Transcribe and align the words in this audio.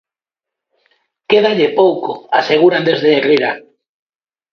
"Quédalle 1.29 1.67
pouco", 1.79 2.11
aseguran 2.39 2.83
desde 2.89 3.09
Herrira. 3.13 3.51